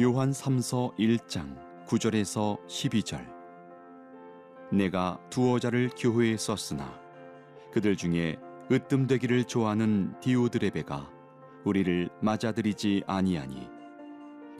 [0.00, 3.20] 요한 3서 1장 9절에서 12절.
[4.72, 6.98] 내가 두어 자를 교회에 썼으나
[7.70, 8.38] 그들 중에
[8.72, 11.10] 으뜸되기를 좋아하는 디오드레베가
[11.64, 13.68] 우리를 맞아들이지 아니하니.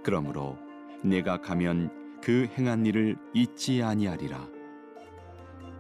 [0.05, 0.59] 그러므로
[1.03, 4.47] 내가 가면 그 행한 일을 잊지 아니하리라.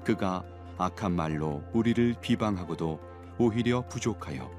[0.04, 0.42] 그가
[0.78, 2.98] 악한 말로 우리를 비방하고도
[3.38, 4.50] 오히려 부족하여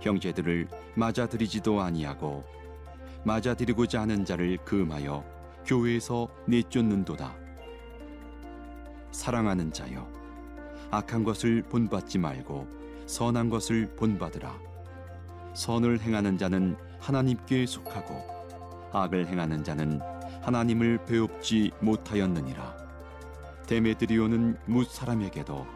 [0.00, 2.44] 형제들을 맞아들이지도 아니하고
[3.24, 5.24] 맞아들이고자 하는 자를 금하여
[5.66, 7.36] 교회에서 내쫓는도다.
[9.12, 10.08] 사랑하는 자여,
[10.90, 12.66] 악한 것을 본받지 말고
[13.06, 14.58] 선한 것을 본받으라.
[15.54, 18.14] 선을 행하는 자는 하나님께 속하고
[18.92, 20.00] 악을 행하는 자는
[20.42, 22.76] 하나님을 배웁지 못하였느니라.
[23.66, 25.66] 데메드리오는 무 사람에게도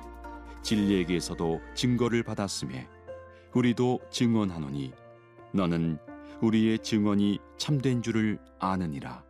[0.63, 2.89] 진리에게서도 증거를 받았음에
[3.53, 4.93] 우리도 증언하노니
[5.53, 5.99] 너는
[6.41, 9.25] 우리의 증언이 참된 줄을 아느니라.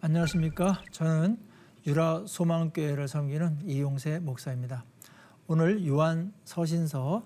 [0.00, 0.82] 안녕하십니까?
[0.92, 1.45] 저는
[1.86, 4.84] 유라 소망교회를 섬기는 이용세 목사입니다.
[5.46, 7.24] 오늘 요한 서신서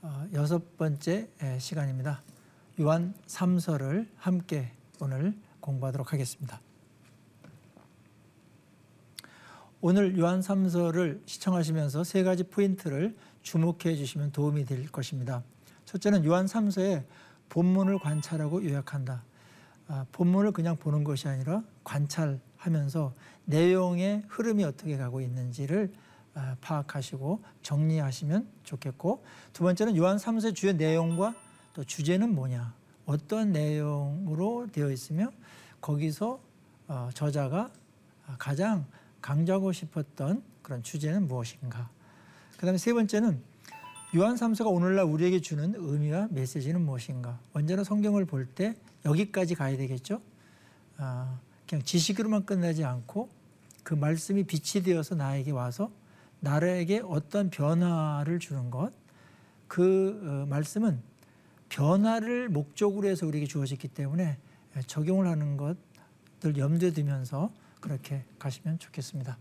[0.00, 2.22] 어, 여섯 번째 시간입니다.
[2.80, 6.58] 요한 3서를 함께 오늘 공부하도록 하겠습니다.
[9.82, 15.42] 오늘 요한 3서를 시청하시면서 세 가지 포인트를 주목해 주시면 도움이 될 것입니다.
[15.84, 17.04] 첫째는 요한 3서의
[17.50, 19.22] 본문을 관찰하고 요약한다.
[19.88, 23.12] 아, 본문을 그냥 보는 것이 아니라 관찰 하면서
[23.44, 25.92] 내용의 흐름이 어떻게 가고 있는지를
[26.34, 31.34] 아, 파악하시고 정리하시면 좋겠고 두 번째는 요한 3세 주요 내용과
[31.74, 32.72] 또 주제는 뭐냐
[33.04, 35.30] 어떤 내용으로 되어 있으며
[35.80, 36.40] 거기서
[36.88, 37.70] 어, 저자가
[38.38, 38.86] 가장
[39.20, 41.90] 강조하고 싶었던 그런 주제는 무엇인가.
[42.56, 43.42] 그 다음에 세 번째는
[44.14, 47.40] 요한 3세가 오늘날 우리에게 주는 의미와 메시지는 무엇인가.
[47.52, 48.74] 언제나 성경을 볼 때
[49.04, 50.20] 여기까지 가야 되겠죠?
[50.98, 51.38] 아,
[51.72, 53.30] 그냥 지식으로만 끝나지 않고
[53.82, 55.90] 그 말씀이 빛이 되어서 나에게 와서
[56.40, 58.92] 나에게 어떤 변화를 주는 것,
[59.68, 61.00] 그 어, 말씀은
[61.70, 64.36] 변화를 목적으로 해서 우리에게 주어졌기 때문에
[64.86, 67.50] 적용을 하는 것들 염두에 두면서
[67.80, 69.38] 그렇게 가시면 좋겠습니다.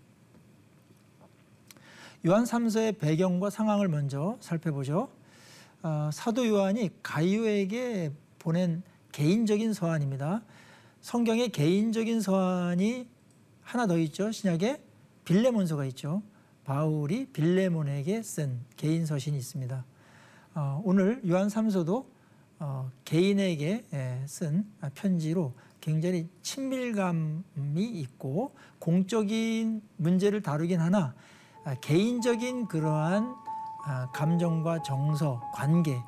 [2.25, 5.11] 요한 3서의 배경과 상황을 먼저 살펴보죠.
[5.83, 10.43] 어, 사도 요한이 가이오에게 보낸 개인적인 서한입니다.
[11.01, 13.09] 성경에 개인적인 서한이
[13.61, 14.31] 하나 더 있죠.
[14.31, 14.81] 신약에
[15.25, 16.21] 빌레몬서가 있죠.
[16.63, 19.83] 바울이 빌레몬에게 쓴 개인 서신이 있습니다.
[20.53, 22.05] 어, 오늘 요한 3서도
[22.59, 31.15] 어, 개인에게 예, 쓴 편지로 굉장히 친밀감이 있고 공적인 문제를 다루긴 하나
[31.63, 33.35] 아, 개인적인 그러한
[33.85, 35.99] 아, 감정과 정서, 관계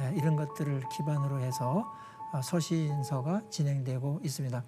[0.00, 1.97] 예, 이런 것들을 기반으로 해서 아,
[2.42, 4.64] 서신서가 진행되고 있습니다.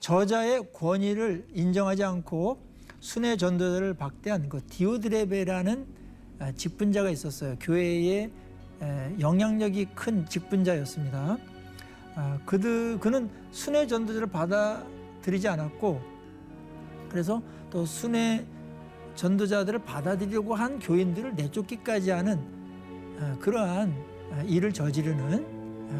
[0.00, 2.58] 저자의 권위를 인정하지 않고
[3.00, 5.86] 순회 전도자를 박대한 그 디오드레베라는
[6.40, 7.56] 아, 직분자가 있었어요.
[7.60, 8.30] 교회의
[9.20, 11.38] 영향력이 큰 직분자였습니다.
[12.16, 16.00] 아, 그들 그는 순회 전도자를 받아들이지 않았고
[17.08, 18.44] 그래서 또 순회
[19.14, 22.40] 전도자들을 받아들이려고 한 교인들을 내쫓기까지 하는
[23.38, 23.94] 그러한
[24.46, 25.53] 일을 저지르는 아,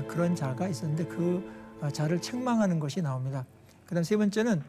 [0.09, 1.49] 그런 자가 있었는데 그
[1.81, 3.45] 아, 자를 책망하는 것이 나옵니다.
[3.87, 4.63] 그 다음 세 번째는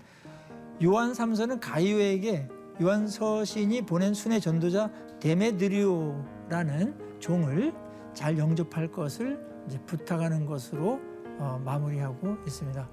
[0.84, 2.50] 요한 3서는 가이오에게
[2.82, 4.92] 요한 서신이 보낸 순회 전도자
[5.22, 7.74] 데메드리오라는 종을
[8.14, 9.40] 잘 영접할 것을
[9.86, 11.00] 부탁하는 것으로
[11.38, 12.90] 어, 마무리하고 있습니다.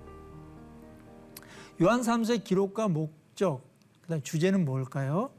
[1.82, 3.62] 요한 3서의 기록과 목적,
[4.02, 5.30] 그다음 주제는 뭘까요?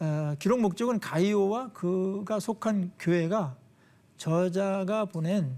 [0.00, 3.56] 어, 기록 목적은 가이오와 그가 속한 교회가
[4.16, 5.56] 저자가 보낸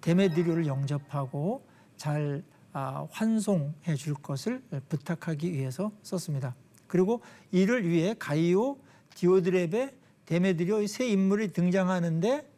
[0.00, 1.66] 데메드리오를 영접하고
[1.96, 2.42] 잘
[2.72, 6.54] 아, 환송해 줄 것을 부탁하기 위해서 썼습니다.
[6.86, 8.78] 그리고 이를 위해 가이오,
[9.14, 9.94] 디오드레베,
[10.26, 12.48] 데메드리오의 세 인물이 등장하는데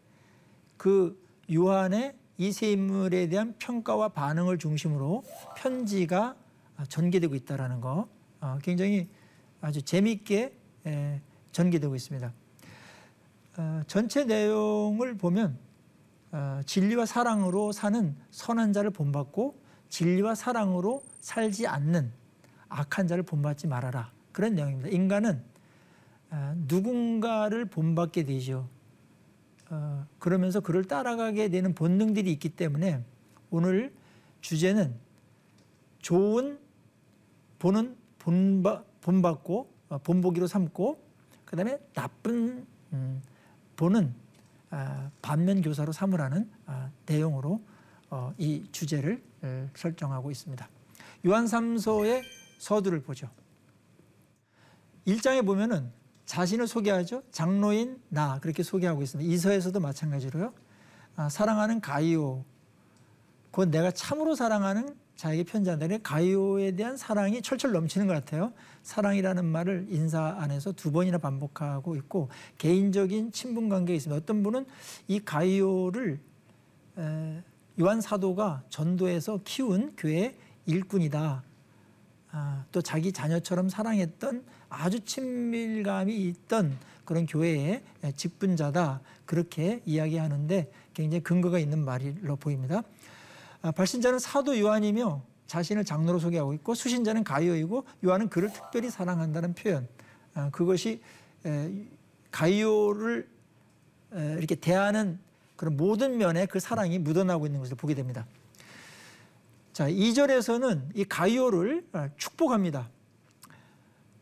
[0.76, 1.20] 그
[1.52, 5.25] 요한의 이 세 인물에 대한 평가와 반응을 중심으로
[5.56, 6.37] 편지가
[6.88, 8.08] 전개되고 있다는 거
[8.40, 9.08] 어, 굉장히
[9.61, 10.55] 아주 재미있게
[11.52, 12.32] 전개되고 있습니다.
[13.58, 15.69] 어, 전체 내용을 보면 어,
[16.66, 22.12] 진리와 사랑으로 사는 선한 자를 본받고 진리와 사랑으로 살지 않는
[22.68, 24.12] 악한 자를 본받지 말아라.
[24.32, 24.90] 그런 내용입니다.
[24.90, 25.42] 인간은
[26.30, 28.68] 아, 누군가를 본받게 되죠.
[29.68, 33.04] 어, 그러면서 그를 따라가게 되는 본능들이 있기 때문에
[33.50, 33.92] 오늘
[34.40, 34.94] 주제는
[35.98, 36.58] 좋은
[37.58, 41.02] 보는 본바, 본받고 어, 본보기로 삼고
[41.44, 43.20] 그 다음에 나쁜 음,
[43.76, 44.29] 보는 아,
[45.20, 47.61] 반면 교사로 삼으라는 아, 내용으로
[48.11, 49.22] 어, 이 주제를
[49.75, 50.69] 설정하고 있습니다.
[51.26, 52.22] 요한 3서의
[52.58, 53.28] 서두를 보죠.
[55.06, 55.90] 1장에 보면은
[56.26, 57.22] 자신을 소개하죠.
[57.32, 59.31] 장로인 나 그렇게 소개하고 있습니다.
[59.31, 60.52] 이서에서도 마찬가지로요.
[61.16, 62.44] 아, 사랑하는 가이오
[63.50, 65.87] 곧 내가 참으로 사랑하는 자에게 편지한다.
[66.02, 68.55] 가이오에 대한 사랑이 철철 넘치는 것 같아요.
[68.82, 74.17] 사랑이라는 말을 인사 안에서 두 번이나 반복하고 있고 개인적인 친분 관계가 있습니다.
[74.17, 74.64] 어떤 분은
[75.08, 76.19] 이 가이오를
[77.78, 80.34] 요한 사도가 전도해서 키운 교회
[80.64, 81.43] 일꾼이다.
[82.32, 87.82] 아, 또 자기 자녀처럼 사랑했던 아주 친밀감이 있던 그런 교회의
[88.16, 89.02] 직분자다.
[89.26, 92.82] 그렇게 이야기하는데 굉장히 근거가 있는 말로 보입니다.
[93.62, 99.88] 아, 발신자는 사도 요한이며 자신을 장로로 소개하고 있고 수신자는 가이오이고 요한은 그를 특별히 사랑한다는 표현.
[100.34, 101.02] 아, 그것이
[102.30, 103.28] 가이오를
[104.12, 105.18] 이렇게 대하는
[105.56, 108.26] 그런 모든 면에 그 사랑이 묻어나고 있는 것을 보게 됩니다.
[109.72, 112.88] 자, 2절에서는 이 가이오를 아, 축복합니다.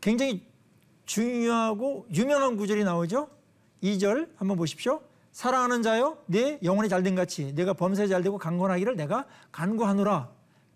[0.01, 0.45] 굉장히
[1.05, 3.29] 중요하고 유명한 구절이 나오죠.
[3.83, 5.01] 2절 한번 보십시오.
[5.39, 10.29] 사랑하는 자여 내 영혼이 잘된 같이 내가 범사에 잘되고 강건하기를 내가 간구하노라.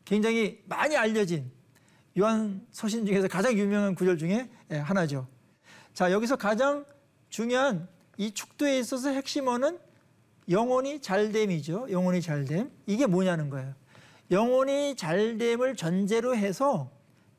[0.05, 1.51] 굉장히 많이 알려진
[2.17, 5.27] 요한 서신 중에서 가장 유명한 구절 중에 예, 하나죠.
[5.93, 6.85] 자, 여기서 가장
[7.27, 9.79] 중요한 이 축도에 있어서 핵심어는
[10.49, 11.87] 영혼이 잘됨이죠.
[11.91, 12.71] 영혼이 잘됨.
[12.87, 13.73] 이게 뭐냐는 거예요.
[14.31, 16.89] 영혼이 잘됨을 전제로 해서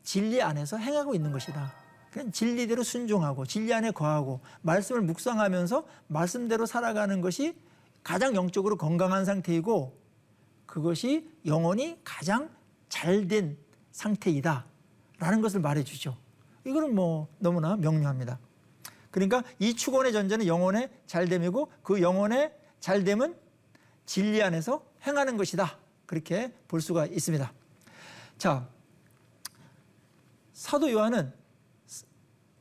[0.03, 1.84] 진리 안에서 행하고 있는 것이다.
[2.15, 7.57] 그냥 진리대로 순종하고 진리 안에 거하고 말씀을 묵상하면서 말씀대로 살아가는 것이
[8.05, 10.01] 가장 영적으로 건강한 상태이고
[10.65, 12.51] 그것이 영혼이 가장
[12.89, 13.59] 잘된
[13.91, 14.65] 상태이다.
[15.19, 16.17] 라는 것을 말해주죠.
[16.65, 18.39] 이거는 뭐 너무나 명료합니다.
[19.11, 23.35] 그러니까 이 축원의 전제는 영혼의 잘됨이고 그 영혼의 잘됨은
[24.07, 25.79] 진리 안에서 행하는 것이다.
[26.07, 27.53] 그렇게 볼 수가 있습니다.
[28.39, 28.69] 자,
[30.53, 31.43] 사도 요한은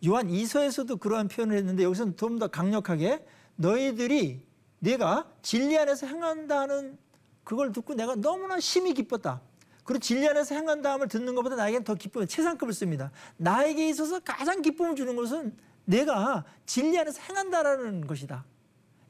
[0.06, 4.42] 요한 이서에서도 그러한 표현을 했는데 여기서는 좀 더 강력하게 너희들이
[4.80, 6.98] 내가 진리 안에서 행한다는
[7.44, 9.42] 그걸 듣고 내가 너무나 심히 기뻤다.
[9.84, 13.12] 그리고 진리 안에서 행한다함을 듣는 것보다 나에게는 더 기쁨, 최상급을 씁니다.
[13.38, 15.56] 나에게 있어서 가장 기쁨을 주는 것은
[15.86, 18.46] 내가 진리 안에서 행한다라는 것이다.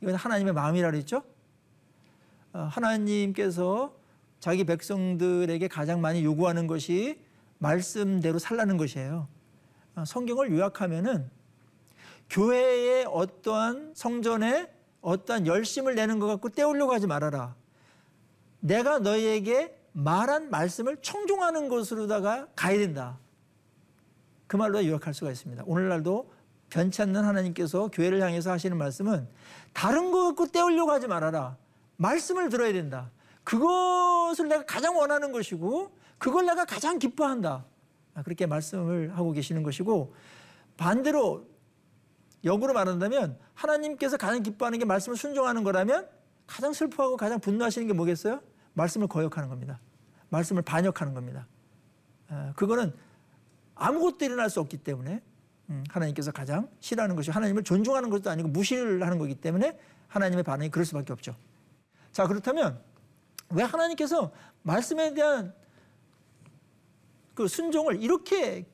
[0.01, 1.23] 이건 하나님의 마음이라 그랬죠.
[2.53, 3.95] 어, 하나님께서
[4.39, 7.19] 자기 백성들에게 가장 많이 요구하는 것이
[7.59, 9.27] 말씀대로 살라는 것이에요.
[9.95, 11.29] 어, 성경을 요약하면은
[12.29, 17.55] 교회의 어떠한 성전에 어떠한 열심을 내는 것 갖고 떼우려고 하지 말아라.
[18.59, 23.19] 내가 너희에게 말한 말씀을 청종하는 것으로다가 가야 된다.
[24.47, 25.63] 그 말로 요약할 수가 있습니다.
[25.65, 26.31] 오늘날도
[26.69, 29.27] 변치 않는 하나님께서 교회를 향해서 하시는 말씀은
[29.73, 31.57] 다른 거 갖고 떼우려고 하지 말아라.
[31.97, 33.11] 말씀을 들어야 된다.
[33.43, 37.65] 그것을 내가 가장 원하는 것이고 그걸 내가 가장 기뻐한다.
[38.13, 40.13] 아, 그렇게 말씀을 하고 계시는 것이고
[40.77, 41.47] 반대로
[42.43, 46.07] 역으로 말한다면 하나님께서 가장 기뻐하는 게 말씀을 순종하는 거라면
[46.45, 48.41] 가장 슬퍼하고 가장 분노하시는 게 뭐겠어요?
[48.73, 49.79] 말씀을 거역하는 겁니다.
[50.29, 51.47] 말씀을 반역하는 겁니다.
[52.29, 52.93] 아, 그거는
[53.75, 55.21] 아무것도 일어날 수 없기 때문에
[55.69, 59.77] 음, 하나님께서 가장 싫어하는 것이 하나님을 존중하는 것도 아니고 무시를 하는 거기 때문에
[60.07, 61.35] 하나님의 반응이 그럴 수밖에 없죠.
[62.11, 62.79] 자 그렇다면
[63.51, 64.31] 왜 하나님께서
[64.63, 65.53] 말씀에 대한
[67.33, 68.65] 그 순종을 이렇게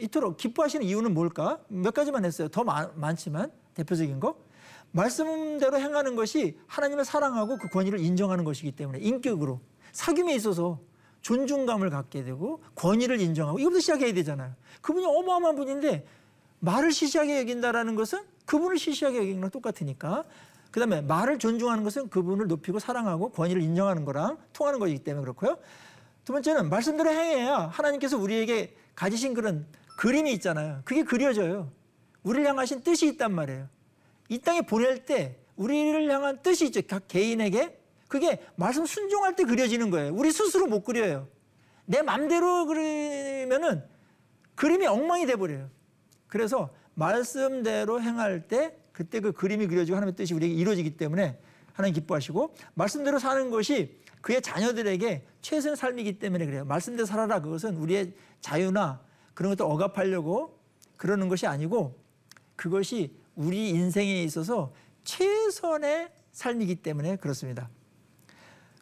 [0.00, 1.58] 이토록 기뻐하시는 이유는 뭘까?
[1.68, 2.48] 몇 가지만 했어요.
[2.48, 4.36] 더 많, 지만 대표적인 거.
[4.92, 9.60] 말씀대로 행하는 것이 하나님을 사랑하고 그 권위를 인정하는 것이기 때문에 인격으로
[9.92, 10.80] 사귐에 있어서
[11.22, 14.54] 존중감을 갖게 되고 권위를 인정하고 이것부터 시작해야 되잖아요.
[14.80, 16.06] 그분이 어마어마한 분인데
[16.60, 20.24] 말을 시시하게 여긴다라는 것은 그분을 시시하게 여기는 거랑 똑같으니까
[20.70, 25.58] 그 다음에 말을 존중하는 것은 그분을 높이고 사랑하고 권위를 인정하는 거랑 통하는 것이기 때문에 그렇고요.
[26.30, 29.66] 두 번째는 말씀대로 행해야 하나님께서 우리에게 가지신 그런
[29.98, 30.80] 그림이 있잖아요.
[30.84, 31.72] 그게 그려져요.
[32.22, 33.68] 우리를 향하신 뜻이 있단 말이에요.
[34.28, 36.82] 이 땅에 보낼 때 우리를 향한 뜻이 있죠.
[36.86, 37.80] 각 개인에게.
[38.06, 40.14] 그게 말씀 순종할 때 그려지는 거예요.
[40.14, 41.26] 우리 스스로 못 그려요.
[41.84, 43.82] 내 맘대로 그리면은
[44.54, 45.68] 그림이 엉망이 돼버려요.
[46.28, 51.40] 그래서 말씀대로 행할 때 그때 그 그림이 그려지고 하나님의 뜻이 우리에게 이루어지기 때문에
[51.72, 56.64] 하나님 기뻐하시고 말씀대로 사는 것이 그의 자녀들에게 최선의 삶이기 때문에 그래요.
[56.64, 57.40] 말씀대로 살아라.
[57.40, 59.00] 그것은 우리의 자유나
[59.34, 60.58] 그런 것들 억압하려고
[60.96, 61.98] 그러는 것이 아니고
[62.56, 64.72] 그것이 우리 인생에 있어서
[65.04, 67.70] 최선의 삶이기 때문에 그렇습니다.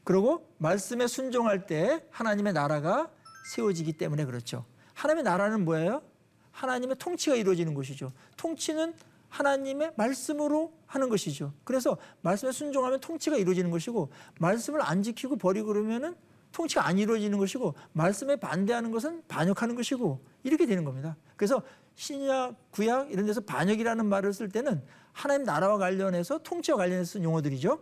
[0.05, 3.11] 그리고 말씀에 순종할 때 하나님의 나라가
[3.55, 4.65] 세워지기 때문에 그렇죠.
[4.95, 6.03] 하나님의 나라는 뭐예요?
[6.51, 8.13] 하나님의 통치가 이루어지는 것이죠.
[8.37, 8.95] 통치는
[9.29, 11.53] 하나님의 말씀으로 하는 것이죠.
[11.65, 16.15] 그래서 말씀에 순종하면 통치가 이루어지는 것이고 말씀을 안 지키고 버리고 그러면은
[16.53, 21.17] 통치가 안 이루어지는 것이고 말씀에 반대하는 것은 반역하는 것이고 이렇게 되는 겁니다.
[21.37, 21.63] 그래서
[21.95, 24.83] 신약, 구약 이런 데서 반역이라는 말을 쓸 때는
[25.13, 27.81] 하나님 나라와 관련해서 통치와 관련해서 쓴 용어들이죠.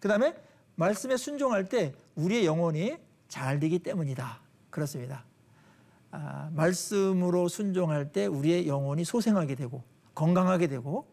[0.00, 0.34] 그다음에
[0.76, 2.96] 말씀에 순종할 때 우리의 영혼이
[3.28, 4.40] 잘 되기 때문이다.
[4.70, 5.24] 그렇습니다.
[6.10, 9.82] 아, 말씀으로 순종할 때 우리의 영혼이 소생하게 되고
[10.18, 11.06] 건강하게 되고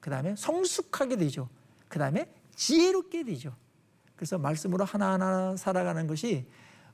[0.00, 1.48] 그 다음에 성숙하게 되죠.
[1.86, 3.54] 그 다음에 지혜롭게 되죠.
[4.16, 6.44] 그래서 말씀으로 하나하나 살아가는 것이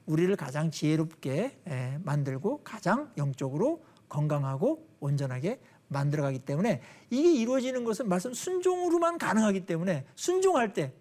[0.04, 9.16] 우리를 가장 지혜롭게 만들고 가장 영적으로 건강하고 온전하게 만들어가기 때문에 이게 이루어지는 것은 말씀 순종으로만
[9.16, 10.92] 가능하기 때문에 순종할 때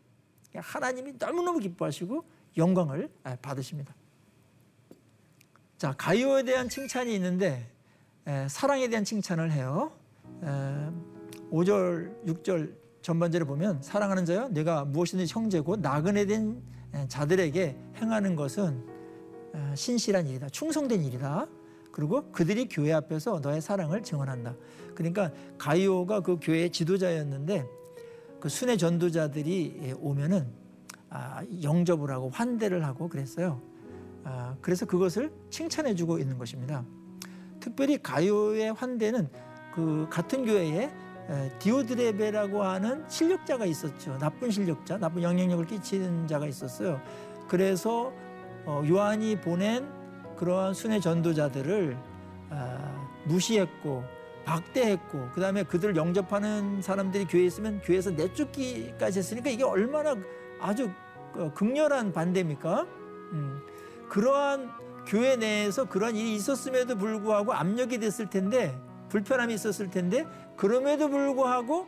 [0.55, 2.23] 하나님이 너무너무 기뻐하시고
[2.55, 3.09] 영광을
[3.41, 3.93] 받으십니다.
[5.77, 7.69] 자, 가요에 대한 칭찬이 있는데
[8.47, 9.91] 사랑에 대한 칭찬을 해요.
[11.51, 16.61] 5절, 6절 전반절에 보면 사랑하는 자여 내가 무엇이든지 형제고 나그네 된
[17.07, 18.83] 자들에게 행하는 것은
[19.75, 20.49] 신실한 일이다.
[20.49, 21.47] 충성된 일이다.
[21.91, 24.55] 그리고 그들이 교회 앞에서 너의 사랑을 증언한다.
[24.95, 27.65] 그러니까 가이오가 그 교회의 지도자였는데
[28.39, 30.47] 그 순회 전도자들이 오면은
[31.09, 33.61] 아, 영접을 하고 환대를 하고 그랬어요.
[34.23, 36.83] 아, 그래서 그것을 칭찬해주고 있는 것입니다.
[37.59, 39.29] 특별히 가요의 환대는
[39.75, 40.91] 그 같은 교회에
[41.59, 44.17] 디오드레베라고 하는 실력자가 있었죠.
[44.17, 47.01] 나쁜 실력자, 나쁜 영향력을 끼치는 자가 있었어요.
[47.47, 48.11] 그래서
[48.65, 49.87] 어, 요한이 보낸
[50.37, 51.97] 그러한 순회 전도자들을
[52.49, 54.03] 아, 무시했고
[54.45, 60.15] 박대했고 그 다음에 그들을 영접하는 사람들이 교회에 있으면 교회에서 내쫓기까지 했으니까 이게 얼마나
[60.59, 60.89] 아주
[61.35, 62.81] 어, 극렬한 반대입니까?
[63.33, 63.61] 음,
[64.09, 64.69] 그러한
[65.07, 68.79] 교회 내에서 그런 일이 있었음에도 불구하고 압력이 됐을 텐데
[69.13, 70.25] 불편함이 있었을 텐데
[70.57, 71.85] 그럼에도 불구하고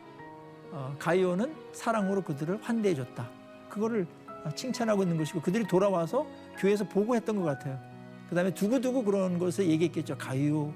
[0.70, 3.28] 어, 가이오는 사랑으로 그들을 환대해줬다.
[3.68, 4.06] 그거를
[4.54, 6.24] 칭찬하고 있는 것이고 그들이 돌아와서
[6.56, 7.80] 교회에서 보고했던 것 같아요.
[8.28, 10.16] 그 다음에 두고두고 그런 것을 얘기했겠죠.
[10.16, 10.72] 가요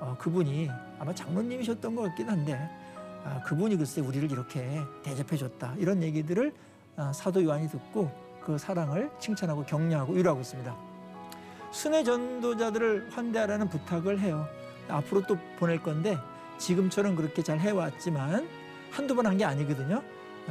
[0.00, 2.58] 어, 그분이 아마 장로님이셨던 것 같긴 한데
[3.24, 5.74] 아, 그분이 글쎄 우리를 이렇게 대접해줬다.
[5.78, 6.52] 이런 얘기들을
[6.96, 8.10] 아, 사도 요한이 듣고
[8.44, 10.76] 그 사랑을 칭찬하고 격려하고 위로하고 있습니다.
[11.70, 14.44] 순회 전도자들을 환대하라는 부탁을 해요.
[14.88, 16.18] 앞으로 또 보낼 건데
[16.58, 18.48] 지금처럼 그렇게 잘 해왔지만
[18.90, 20.02] 한두 번 한 게 아니거든요.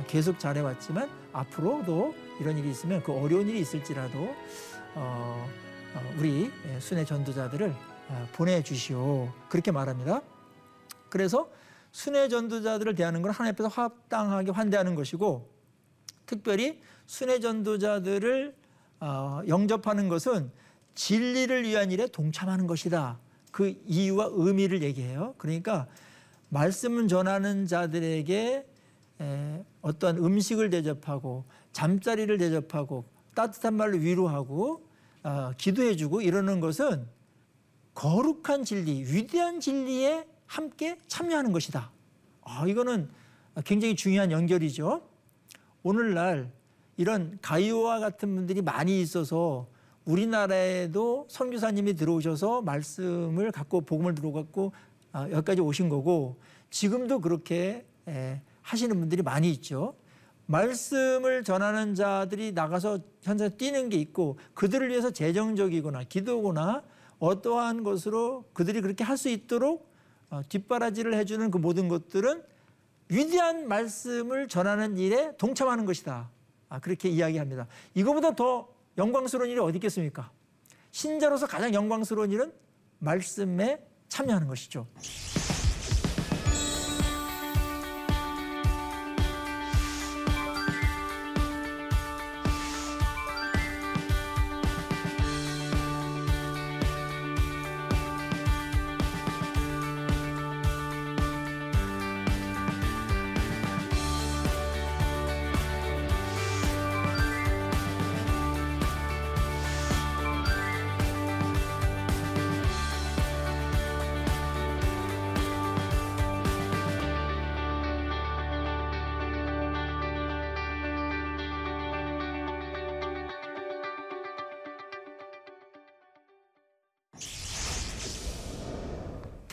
[0.08, 4.36] 계속 잘 해왔지만 앞으로도 이런 일이 있으면 그 어려운 일이 있을지라도
[4.96, 5.48] 어,
[5.96, 7.74] 어, 우리 순회 전도자들을
[8.10, 9.32] 어, 보내주시오.
[9.50, 10.22] 그렇게 말합니다.
[11.10, 11.50] 그래서
[11.92, 15.48] 순회 전도자들을 대하는 건 하나님 앞에서 합당하게 환대하는 것이고
[16.26, 18.56] 특별히 순회 전도자들을
[19.00, 20.52] 어, 영접하는 것은
[20.96, 23.20] 진리를 위한 일에 동참하는 것이다.
[23.54, 25.36] 그 이유와 의미를 얘기해요.
[25.38, 25.88] 그러니까
[26.50, 28.68] 말씀을 전하는 자들에게
[29.82, 33.06] 어떤 음식을 대접하고 잠자리를 대접하고
[33.36, 34.86] 따뜻한 말로 위로하고
[35.24, 37.08] 어, 기도해주고 이러는 것은
[37.94, 41.92] 거룩한 진리, 위대한 진리에 함께 참여하는 것이다.
[42.42, 43.10] 아, 이거는
[43.64, 45.08] 굉장히 중요한 연결이죠.
[45.84, 46.52] 오늘날
[46.98, 49.68] 이런 가이오와 같은 분들이 많이 있어서
[50.06, 54.74] 우리나라에도 선교사님이 들어오셔서 말씀을 갖고 복음을 들어갖고
[55.12, 56.38] 아, 여기까지 오신 거고
[56.70, 57.86] 지금도 그렇게
[58.62, 59.96] 하시는 분들이 많이 있죠.
[60.46, 66.84] 말씀을 전하는 자들이 나가서 현장에 뛰는 게 있고 그들을 위해서 재정적이거나 기도거나
[67.20, 69.94] 어떠한 것으로 그들이 그렇게 할 수 있도록
[70.30, 72.44] 어, 뒷바라지를 해주는 그 모든 것들은
[73.10, 76.30] 위대한 말씀을 전하는 일에 동참하는 것이다.
[76.70, 77.68] 아, 그렇게 이야기합니다.
[77.94, 80.32] 이거보다 더 영광스러운 일이 어디 있겠습니까?
[80.92, 82.54] 신자로서 가장 영광스러운 일은
[83.00, 84.88] 말씀에 참여하는 것이죠.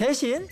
[0.01, 0.49] 대신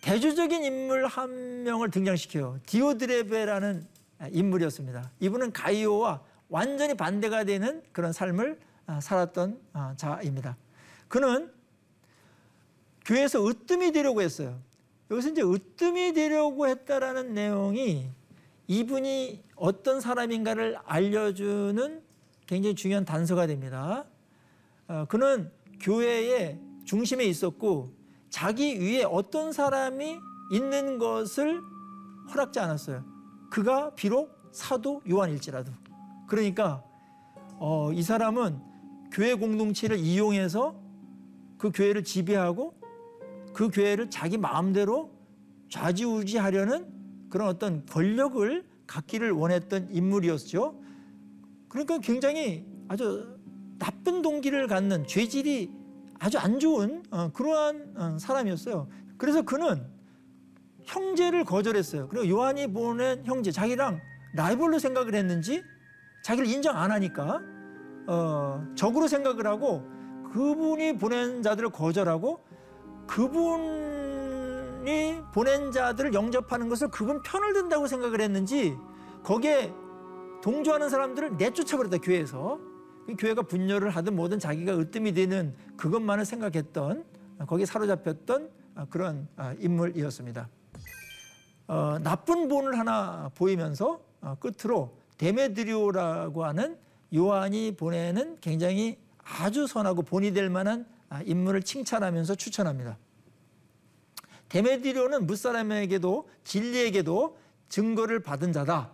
[0.00, 2.58] 대조적인 인물 한 명을 등장시켜요.
[2.66, 3.86] 디오드레베라는
[4.32, 5.12] 인물이었습니다.
[5.20, 10.56] 이분은 가이오와 완전히 반대가 되는 그런 삶을 아, 살았던 아, 자입니다.
[11.06, 11.52] 그는
[13.04, 14.58] 교회에서 으뜸이 되려고 했어요.
[15.12, 18.10] 여기서 이제 으뜸이 되려고 했다라는 내용이
[18.66, 22.02] 이분이 어떤 사람인가를 알려주는
[22.48, 24.06] 굉장히 중요한 단서가 됩니다.
[24.88, 27.96] 어, 그는 교회의 중심에 있었고
[28.30, 30.18] 자기 위에 어떤 사람이
[30.52, 31.62] 있는 것을
[32.32, 33.04] 허락지 않았어요.
[33.50, 35.72] 그가 비록 사도 요한일지라도.
[36.26, 36.82] 그러니까
[37.58, 38.60] 어, 이 사람은
[39.10, 40.80] 교회 공동체를 이용해서
[41.56, 42.74] 그 교회를 지배하고
[43.52, 45.10] 그 교회를 자기 마음대로
[45.70, 46.86] 좌지우지하려는
[47.30, 50.80] 그런 어떤 권력을 갖기를 원했던 인물이었죠.
[51.68, 53.38] 그러니까 굉장히 아주
[53.78, 55.77] 나쁜 동기를 갖는 죄질이
[56.18, 58.88] 아주 안 좋은 어, 그러한 어, 사람이었어요.
[59.16, 59.86] 그래서 그는
[60.84, 62.08] 형제를 거절했어요.
[62.08, 64.00] 그리고 요한이 보낸 형제 자기랑
[64.34, 65.62] 라이벌로 생각을 했는지
[66.22, 67.40] 자기를 인정 안 하니까
[68.06, 69.86] 어, 적으로 생각을 하고
[70.32, 72.44] 그분이 보낸 자들을 거절하고
[73.06, 74.02] 그분이
[75.32, 78.76] 보낸 자들을 영접하는 것을 그분 편을 든다고 생각을 했는지
[79.22, 79.72] 거기에
[80.42, 82.67] 동조하는 사람들을 내쫓아버렸다 교회에서 그
[83.16, 87.04] 교회가 분열을 하든 뭐든 자기가 으뜸이 되는 그것만을 생각했던
[87.46, 88.50] 거기에 사로잡혔던
[88.90, 90.48] 그런 인물이었습니다.
[91.68, 96.78] 어, 나쁜 본을 하나 보이면서 어, 끝으로 데메드리오라고 하는
[97.14, 100.86] 요한이 보내는 굉장히 아주 선하고 본이 될 만한
[101.24, 102.96] 인물을 칭찬하면서 추천합니다.
[104.48, 107.36] 데메드리오는 무사람에게도 진리에게도
[107.68, 108.92] 증거를 받은 자다.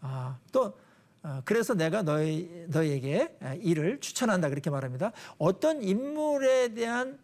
[0.00, 0.74] 아, 또 어,
[1.44, 5.12] 그래서 내가 너희, 너희에게 이를 추천한다 그렇게 말합니다.
[5.38, 7.18] 어떤 인물에 대한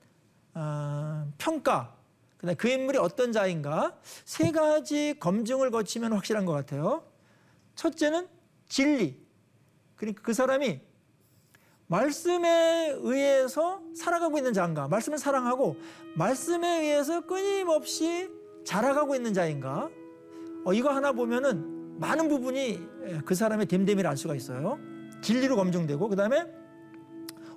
[0.54, 1.96] 어, 평가,
[2.58, 7.04] 그 인물이 어떤 자인가 세 가지 검증을 거치면 확실한 것 같아요.
[7.74, 8.28] 첫째는
[8.68, 9.20] 진리.
[9.96, 10.80] 그러니까 그 사람이
[11.86, 15.76] 말씀에 의해서 살아가고 있는 자인가, 말씀을 사랑하고
[16.16, 18.30] 말씀에 의해서 끊임없이
[18.64, 19.90] 자라가고 있는 자인가.
[20.64, 22.80] 어, 이거 하나 보면은 많은 부분이
[23.24, 24.78] 그 사람의 됨됨이를 알 수가 있어요.
[25.22, 26.44] 진리로 검증되고 그 다음에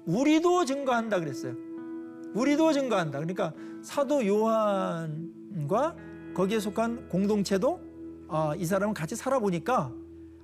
[0.05, 1.55] 우리도 증거한다 그랬어요.
[2.33, 3.19] 우리도 증거한다.
[3.19, 5.95] 그러니까 사도 요한과
[6.33, 7.79] 거기에 속한 공동체도
[8.29, 9.91] 아, 이 사람은 같이 살아보니까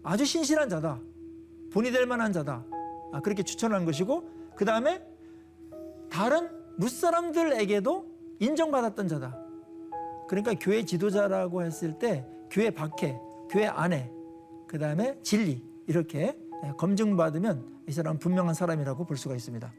[0.01, 0.99] 아주 신실한 자다.
[1.71, 2.65] 본이 될 만한 자다.
[3.11, 5.01] 아, 그렇게 추천한 것이고 그 다음에
[6.09, 8.05] 다른 무사람들에게도
[8.39, 9.37] 인정받았던 자다.
[10.27, 13.15] 그러니까 교회 지도자라고 했을 때 교회 밖에
[13.53, 14.11] 교회 안에
[14.65, 16.35] 그 다음에 진리 이렇게
[16.79, 19.71] 검증받으면 이 사람은 분명한 사람이라고 볼 수가 있습니다.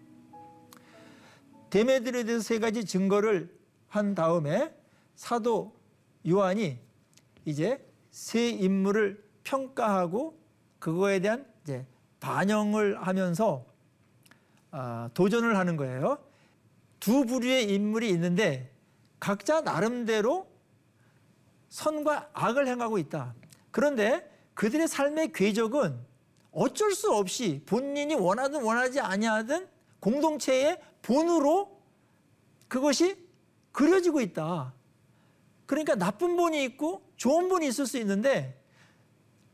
[1.71, 3.53] 데메드리에 대해서 세 가지 증거를
[3.89, 4.73] 한 다음에
[5.17, 5.75] 사도
[6.25, 6.79] 요한이
[7.47, 10.39] 이제 세 인물을 평가하고
[10.79, 11.85] 그거에 대한 이제
[12.21, 13.67] 반영을 하면서
[14.71, 16.19] 아, 도전을 하는 거예요.
[17.01, 18.73] 두 부류의 인물이 있는데
[19.19, 20.47] 각자 나름대로
[21.71, 23.35] 선과 악을 행하고 있다.
[23.75, 25.99] 그런데 그들의 삶의 궤적은
[26.53, 29.67] 어쩔 수 없이 본인이 원하든 원하지 아니하든
[29.99, 31.83] 공동체의 본으로
[32.69, 33.17] 그것이
[33.73, 34.73] 그려지고 있다.
[35.67, 38.63] 그러니까 나쁜 본이 있고 좋은 본이 있을 수 있는데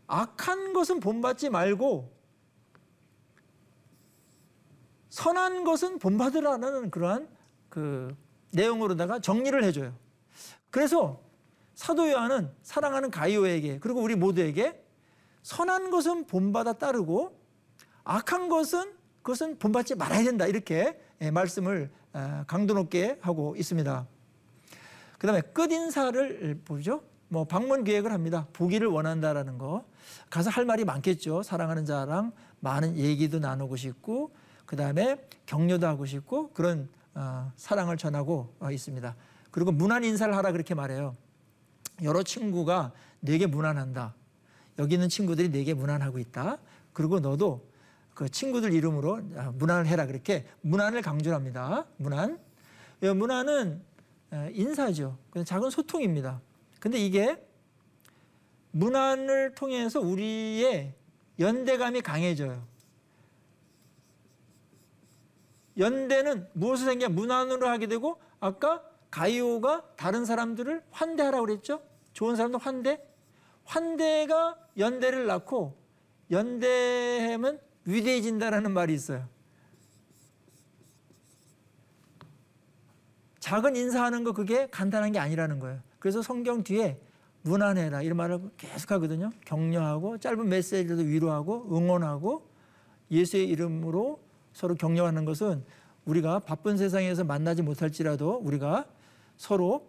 [0.07, 2.15] 악한 것은 본받지 말고
[5.09, 7.27] 선한 것은 본받으라는 그러한
[7.71, 8.15] 그
[8.51, 9.97] 내용으로다가 정리를 해줘요.
[10.69, 11.30] 그래서
[11.81, 14.85] 사도 요한은 사랑하는 가이오에게 그리고 우리 모두에게
[15.43, 17.41] 선한 것은 본받아 따르고
[18.05, 24.07] 악한 것은 그것은 본받지 말아야 된다 이렇게 예, 말씀을 아, 강도 높게 하고 있습니다.
[25.19, 27.03] 그 다음에 끝 인사를 보죠.
[27.29, 28.47] 뭐 방문 계획을 합니다.
[28.53, 29.87] 보기를 원한다라는 거.
[30.29, 31.43] 가서 할 말이 많겠죠.
[31.43, 34.35] 사랑하는 자랑 많은 얘기도 나누고 싶고
[34.67, 35.17] 그 다음에
[35.47, 39.17] 격려도 하고 싶고 그런 어, 사랑을 전하고 어, 있습니다.
[39.51, 41.17] 그리고 문안 인사를 하라 그렇게 말해요.
[42.03, 44.15] 여러 친구가 내게 무난한다.
[44.79, 46.59] 여기 있는 친구들이 내게 무난하고 있다.
[46.93, 47.69] 그리고 너도
[48.15, 50.07] 그 친구들 이름으로 아, 무난을 해라.
[50.07, 51.87] 그렇게 무난을 강조합니다.
[51.97, 52.39] 무난.
[53.01, 53.83] 무난은
[54.53, 55.17] 인사죠.
[55.45, 56.41] 작은 소통입니다.
[56.79, 57.43] 근데 이게
[58.73, 60.95] 문안을 통해서 우리의
[61.39, 62.63] 연대감이 강해져요.
[65.79, 71.83] 연대는 무엇을 생겨 문안으로 하게 되고 아까 가이오가 다른 사람들을 환대하라고 그랬죠.
[72.21, 73.03] 좋은 사람도 환대.
[73.65, 75.75] 환대가 연대를 낳고
[76.31, 79.27] 연대하면 위대해진다라는 말이 있어요.
[83.39, 85.81] 작은 인사하는 거 그게 간단한 게 아니라는 거예요.
[85.99, 87.01] 그래서 성경 뒤에
[87.41, 89.31] 무난해라 이런 말을 계속 하거든요.
[89.47, 92.51] 격려하고 짧은 메시지도 위로하고 응원하고
[93.11, 94.21] 예수의 이름으로
[94.53, 95.65] 서로 격려하는 것은
[96.05, 98.85] 우리가 바쁜 세상에서 만나지 못할지라도 우리가
[99.39, 99.89] 서로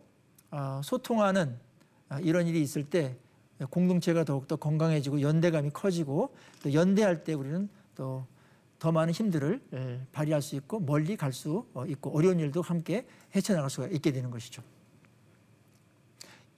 [0.49, 1.70] 아, 소통하는 아,
[2.19, 3.15] 이런 일이 있을 때
[3.69, 8.25] 공동체가 더욱더 건강해지고 연대감이 커지고 또 연대할 때 우리는 또
[8.81, 13.69] 더 많은 힘들을 예, 발휘할 수 있고 멀리 갈 수 있고 어려운 일도 함께 헤쳐나갈
[13.69, 14.63] 수가 있게 되는 것이죠.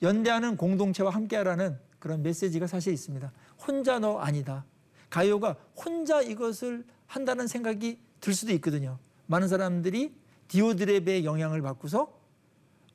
[0.02, 3.30] 연대하는 공동체와 함께하라는 그런 메시지가 사실 있습니다.
[3.68, 4.64] 혼자 너 아니다.
[5.10, 9.00] 가요가 혼자 이것을 한다는 생각이 들 수도 있거든요.
[9.26, 10.16] 많은 사람들이
[10.48, 12.08] 디오드랩의 영향을 받고서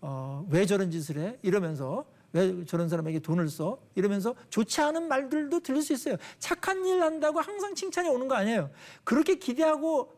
[0.01, 1.39] 어, 왜 저런 짓을 해?
[1.43, 3.79] 이러면서 왜 저런 사람에게 돈을 써?
[3.95, 6.17] 이러면서 좋지 않은 말들도 들릴 수 있어요.
[6.39, 8.71] 착한 일 한다고 항상 칭찬이 오는 거 아니에요.
[9.05, 10.17] 그렇게 기대하고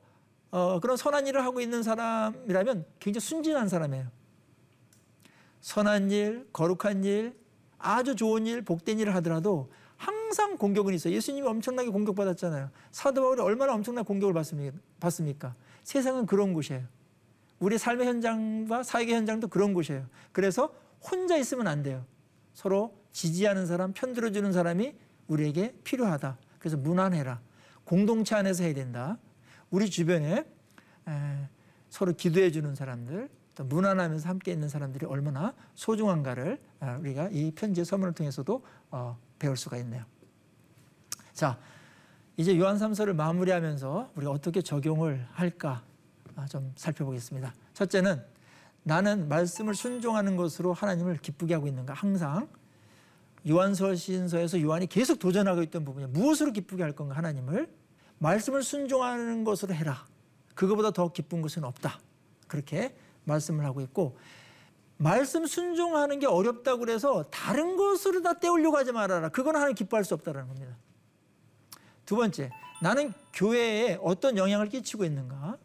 [0.50, 4.08] 어, 그런 선한 일을 하고 있는 사람이라면 굉장히 순진한 사람이에요.
[5.60, 7.38] 선한 일, 거룩한 일,
[7.78, 11.14] 아주 좋은 일, 복된 일을 하더라도 항상 공격은 있어요.
[11.14, 12.70] 예수님이 엄청나게 공격받았잖아요.
[12.90, 14.34] 사도 바울이 얼마나 엄청난 공격을
[14.98, 15.54] 받습니까?
[15.84, 16.82] 세상은 그런 곳이에요.
[17.58, 20.06] 우리 삶의 현장과 사역의 현장도 그런 곳이에요.
[20.32, 22.04] 그래서 혼자 있으면 안 돼요.
[22.52, 24.94] 서로 지지하는 사람, 편들어주는 사람이
[25.28, 26.38] 우리에게 필요하다.
[26.58, 27.40] 그래서 무난해라.
[27.84, 29.18] 공동체 안에서 해야 된다.
[29.70, 30.44] 우리 주변에
[31.88, 37.84] 서로 기도해 주는 사람들, 또 무난하면서 함께 있는 사람들이 얼마나 소중한가를 아, 우리가 이 편지의
[37.84, 40.04] 서문을 통해서도 어, 배울 수가 있네요.
[41.32, 41.58] 자,
[42.36, 45.84] 이제 요한 3서를 마무리하면서 우리가 어떻게 적용을 할까
[46.36, 47.52] 아, 좀 살펴보겠습니다.
[47.74, 48.22] 첫째는
[48.82, 51.94] 나는 말씀을 순종하는 것으로 하나님을 기쁘게 하고 있는가?
[51.94, 52.48] 항상
[53.48, 57.16] 요한서신서에서 요한이 계속 도전하고 있던 부분이 무엇으로 기쁘게 할 건가?
[57.16, 57.68] 하나님을
[58.18, 60.06] 말씀을 순종하는 것으로 해라.
[60.54, 62.00] 그거보다 더 기쁜 것은 없다.
[62.46, 64.18] 그렇게 말씀을 하고 있고
[64.96, 69.30] 말씀 순종하는 게 어렵다고 그래서 다른 것으로 다 때우려고 하지 말아라.
[69.30, 70.76] 그건 하나님 기뻐할 수 없다는 겁니다.
[72.04, 72.50] 두 번째,
[72.82, 75.56] 나는 교회에 어떤 영향을 끼치고 있는가?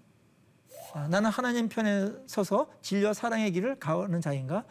[0.96, 4.64] 아, 나는 하나님 편에 서서 진리와 사랑의 길을 가는 자인가?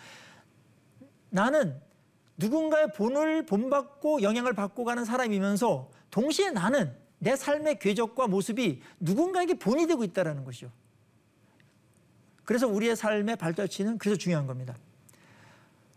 [1.28, 1.78] 나는
[2.38, 9.87] 누군가의 본을 본받고 영향을 받고 가는 사람이면서 동시에 나는 내 삶의 궤적과 모습이 누군가에게 본이
[9.87, 10.72] 되고 있다는 것이죠.
[12.44, 14.74] 그래서 우리의 삶의 발자취는 그래서 중요한 겁니다.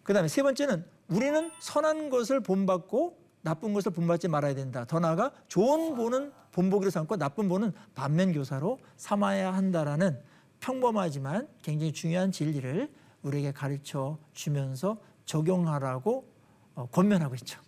[0.04, 4.84] 그 다음에 세 번째는 우리는 선한 것을 본받고 나쁜 것을 본받지 말아야 된다.
[4.84, 10.20] 더 나아가 좋은 본은 본보기로 삼고 나쁜 본은 반면 교사로 삼아야 한다라는
[10.60, 12.92] 평범하지만 굉장히 중요한 진리를
[13.22, 16.28] 우리에게 가르쳐 주면서 적용하라고
[16.74, 17.62] 어, 권면하고 있죠.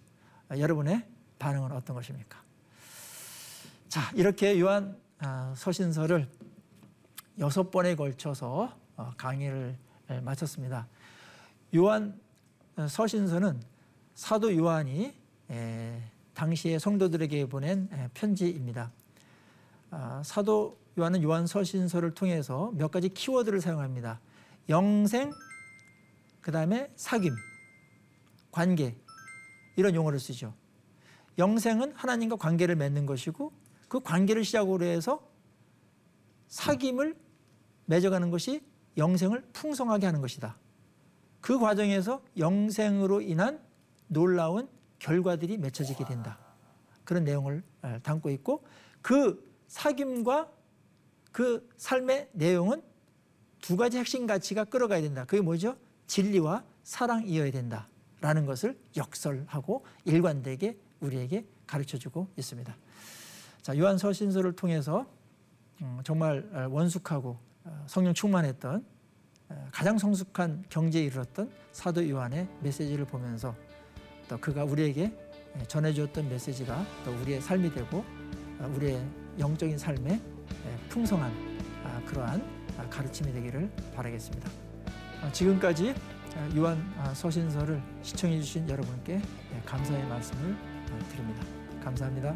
[0.47, 1.05] 아, 여러분의
[1.37, 2.41] 반응은 어떤 것입니까?
[3.89, 6.27] 자, 이렇게 요한 아, 서신서를
[7.37, 9.77] 여섯 번에 걸쳐서 어, 강의를
[10.23, 10.87] 마쳤습니다.
[11.75, 12.19] 요한
[12.75, 13.61] 어, 서신서는
[14.15, 15.13] 사도 요한이
[16.39, 18.93] 당시의 성도들에게 보낸 편지입니다.
[19.91, 24.21] 아, 사도 요한은 요한 서신서를 통해서 몇 가지 키워드를 사용합니다.
[24.69, 25.33] 영생,
[26.39, 27.33] 그 다음에 사귐,
[28.51, 28.95] 관계
[29.75, 30.53] 이런 용어를 쓰죠.
[31.37, 33.51] 영생은 하나님과 관계를 맺는 것이고
[33.89, 35.21] 그 관계를 시작으로 해서
[36.47, 37.17] 사귐을
[37.85, 38.63] 맺어가는 것이
[38.95, 40.57] 영생을 풍성하게 하는 것이다.
[41.41, 43.59] 그 과정에서 영생으로 인한
[44.07, 44.69] 놀라운
[44.99, 46.37] 결과들이 맺혀지게 된다.
[47.03, 47.63] 그런 내용을
[48.03, 48.63] 담고 있고
[49.01, 50.49] 그 사귐과
[51.31, 52.81] 그 삶의 내용은
[53.61, 55.25] 두 가지 핵심 가치가 끌어가야 된다.
[55.25, 55.75] 그게 뭐죠?
[56.07, 62.75] 진리와 사랑이어야 된다라는 것을 역설하고 일관되게 우리에게 가르쳐주고 있습니다.
[63.61, 65.05] 자, 요한 서신서를 통해서
[65.81, 68.85] 음, 정말 원숙하고 어, 성령 충만했던
[69.49, 73.55] 어, 가장 성숙한 경제에 이르렀던 사도 요한의 메시지를 보면서
[74.29, 75.11] 또 그가 우리에게
[75.67, 78.05] 전해주었던 메시지가 또 우리의 삶이 되고
[78.59, 79.03] 어, 우리의
[79.39, 80.21] 영적인 삶에
[80.89, 81.31] 풍성한
[81.83, 82.41] 아, 그러한
[82.77, 84.49] 아, 가르침이 되기를 바라겠습니다.
[85.33, 85.93] 지금까지
[86.55, 89.21] 요한 아, 서신서를 시청해 주신 여러분께
[89.65, 90.55] 감사의 말씀을
[91.09, 91.43] 드립니다.
[91.83, 92.35] 감사합니다.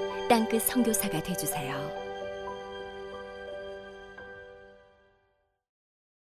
[0.31, 2.00] 땅끝 선교사가 되주세요.